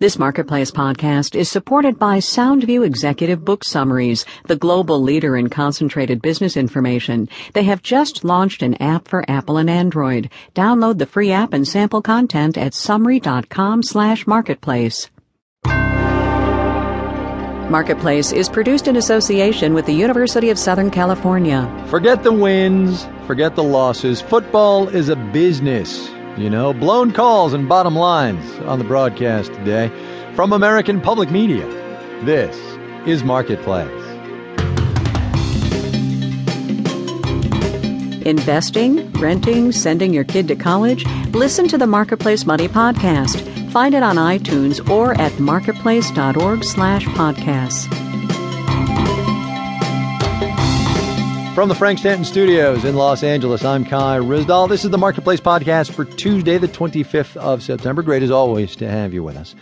[0.00, 6.22] This Marketplace podcast is supported by Soundview Executive Book Summaries, the global leader in concentrated
[6.22, 7.28] business information.
[7.52, 10.30] They have just launched an app for Apple and Android.
[10.54, 15.10] Download the free app and sample content at summary.com slash marketplace.
[17.68, 21.68] Marketplace is produced in association with the University of Southern California.
[21.90, 24.22] Forget the wins, forget the losses.
[24.22, 26.10] Football is a business.
[26.36, 29.88] You know, blown calls and bottom lines on the broadcast today
[30.34, 31.66] from American Public Media.
[32.24, 32.56] This
[33.06, 33.90] is Marketplace.
[38.24, 41.04] Investing, renting, sending your kid to college?
[41.30, 43.40] Listen to the Marketplace Money podcast.
[43.72, 46.62] Find it on iTunes or at marketplace.org
[51.54, 54.68] From the Frank Stanton Studios in Los Angeles, I'm Kai Ryssdal.
[54.68, 58.02] This is the Marketplace Podcast for Tuesday, the 25th of September.
[58.02, 59.54] Great as always to have you with us.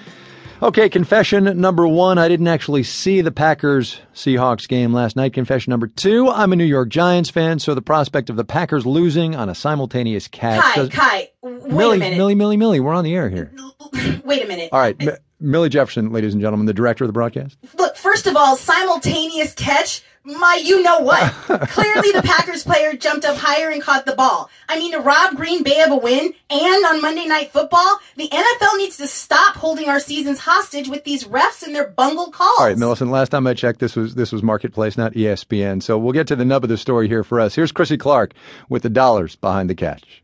[0.62, 2.18] Okay, confession number one.
[2.18, 5.32] I didn't actually see the Packers Seahawks game last night.
[5.32, 6.28] Confession number two.
[6.28, 9.54] I'm a New York Giants fan, so the prospect of the Packers losing on a
[9.54, 10.62] simultaneous catch.
[10.62, 12.16] Kai, does- Kai, wait Millie, a minute.
[12.18, 13.50] Millie, Millie, Millie, we're on the air here.
[14.24, 14.68] Wait a minute.
[14.72, 17.56] All right, M- Millie Jefferson, ladies and gentlemen, the director of the broadcast.
[17.78, 20.02] Look, first of all, simultaneous catch.
[20.28, 21.32] My, you know what?
[21.70, 24.50] Clearly, the Packers player jumped up higher and caught the ball.
[24.68, 28.28] I mean, to rob Green Bay of a win, and on Monday Night Football, the
[28.28, 32.52] NFL needs to stop holding our seasons hostage with these refs and their bungled calls.
[32.58, 33.10] All right, Millicent.
[33.10, 35.82] Last time I checked, this was this was Marketplace, not ESPN.
[35.82, 37.54] So we'll get to the nub of the story here for us.
[37.54, 38.34] Here's Krissy Clark
[38.68, 40.22] with the dollars behind the catch.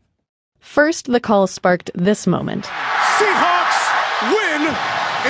[0.59, 2.65] First, the call sparked this moment.
[2.65, 4.61] Seahawks win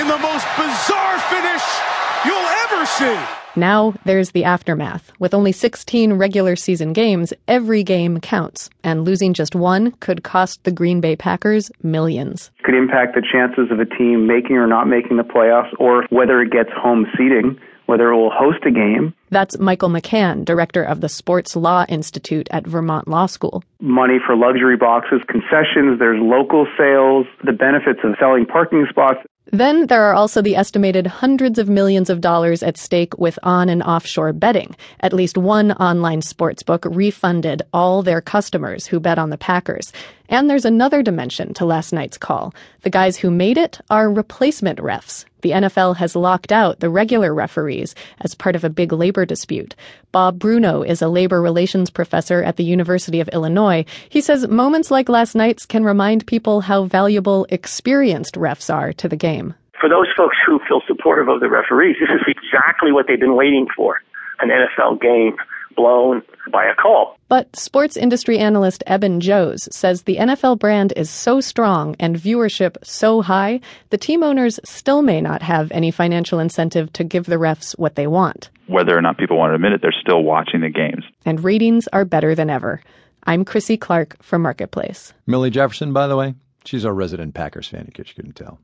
[0.02, 1.95] in the most bizarre finish
[2.26, 3.18] you'll ever see.
[3.58, 5.10] Now there's the aftermath.
[5.18, 10.62] With only 16 regular season games, every game counts, and losing just one could cost
[10.64, 12.50] the Green Bay Packers millions.
[12.64, 16.42] could impact the chances of a team making or not making the playoffs, or whether
[16.42, 19.14] it gets home seating, whether it will host a game.
[19.30, 23.64] That's Michael McCann, director of the Sports Law Institute at Vermont Law School.
[23.80, 29.20] Money for luxury boxes, concessions, there's local sales, the benefits of selling parking spots.
[29.52, 33.68] Then there are also the estimated hundreds of millions of dollars at stake with on
[33.68, 34.74] and offshore betting.
[35.00, 39.92] At least one online sportsbook refunded all their customers who bet on the Packers.
[40.28, 42.54] And there's another dimension to last night's call.
[42.82, 45.24] The guys who made it are replacement refs.
[45.42, 49.76] The NFL has locked out the regular referees as part of a big labor dispute.
[50.10, 53.84] Bob Bruno is a labor relations professor at the University of Illinois.
[54.08, 59.08] He says moments like last night's can remind people how valuable experienced refs are to
[59.08, 59.54] the game.
[59.80, 63.36] for those folks who feel supportive of the referees, this is exactly what they've been
[63.36, 64.00] waiting for
[64.40, 65.36] an NFL game
[65.76, 67.16] blown by a call.
[67.28, 72.76] But sports industry analyst Eben Joes says the NFL brand is so strong and viewership
[72.82, 73.60] so high,
[73.90, 77.94] the team owners still may not have any financial incentive to give the refs what
[77.96, 78.50] they want.
[78.68, 81.04] whether or not people want to admit it, they're still watching the games.
[81.24, 82.80] And ratings are better than ever.
[83.24, 85.12] I'm Krissy Clark for Marketplace.
[85.26, 86.34] Millie Jefferson, by the way,
[86.64, 88.60] she's our resident Packers fan, in case you couldn't tell.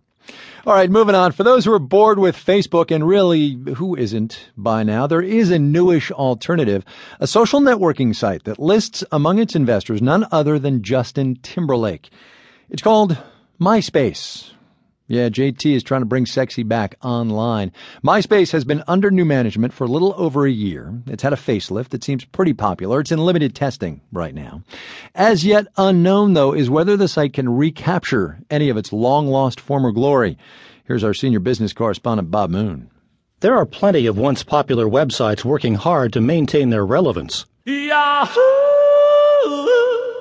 [0.66, 1.32] All right, moving on.
[1.32, 5.50] For those who are bored with Facebook, and really, who isn't by now, there is
[5.50, 6.84] a newish alternative,
[7.18, 12.10] a social networking site that lists among its investors none other than Justin Timberlake.
[12.70, 13.18] It's called
[13.60, 14.52] MySpace.
[15.12, 17.70] Yeah, JT is trying to bring sexy back online.
[18.02, 20.94] MySpace has been under new management for a little over a year.
[21.06, 22.98] It's had a facelift that seems pretty popular.
[22.98, 24.62] It's in limited testing right now.
[25.14, 29.60] As yet unknown, though, is whether the site can recapture any of its long lost
[29.60, 30.38] former glory.
[30.86, 32.90] Here's our senior business correspondent, Bob Moon.
[33.40, 37.44] There are plenty of once popular websites working hard to maintain their relevance.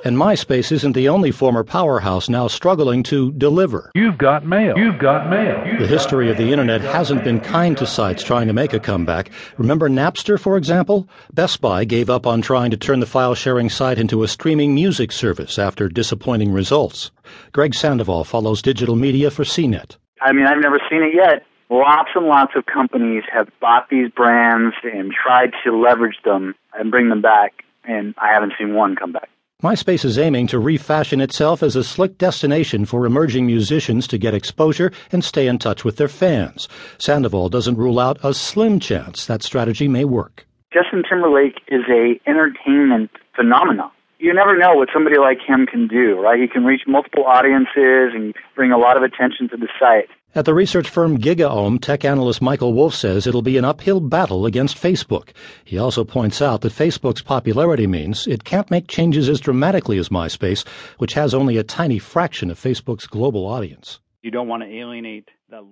[0.04, 3.92] And MySpace isn't the only former powerhouse now struggling to deliver.
[3.94, 4.76] You've got mail.
[4.76, 5.78] You've got mail.
[5.78, 9.30] The history of the internet hasn't been kind to sites trying to make a comeback.
[9.58, 11.08] Remember Napster, for example?
[11.32, 14.74] Best Buy gave up on trying to turn the file sharing site into a streaming
[14.74, 17.12] music service after disappointing results.
[17.52, 19.96] Greg Sandoval follows digital media for CNET.
[20.20, 21.44] I mean, I've never seen it yet.
[21.70, 26.90] Lots and lots of companies have bought these brands and tried to leverage them and
[26.90, 29.28] bring them back, and I haven't seen one come back.
[29.62, 34.34] MySpace is aiming to refashion itself as a slick destination for emerging musicians to get
[34.34, 36.68] exposure and stay in touch with their fans.
[36.98, 40.48] Sandoval doesn't rule out a slim chance that strategy may work.
[40.72, 43.92] Justin Timberlake is a entertainment phenomenon.
[44.22, 46.40] You never know what somebody like him can do, right?
[46.40, 50.08] He can reach multiple audiences and bring a lot of attention to the site.
[50.36, 54.46] At the research firm GigaOM, tech analyst Michael Wolf says it'll be an uphill battle
[54.46, 55.30] against Facebook.
[55.64, 60.10] He also points out that Facebook's popularity means it can't make changes as dramatically as
[60.10, 60.64] MySpace,
[60.98, 63.98] which has only a tiny fraction of Facebook's global audience.
[64.22, 65.64] You don't want to alienate that.